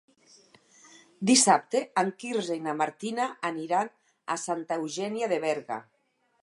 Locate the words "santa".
4.47-4.81